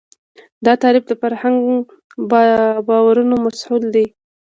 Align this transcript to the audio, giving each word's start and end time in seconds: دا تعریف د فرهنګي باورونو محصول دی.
دا 0.65 0.73
تعریف 0.83 1.03
د 1.07 1.11
فرهنګي 1.21 1.77
باورونو 2.87 3.35
محصول 3.45 3.83
دی. 3.95 4.05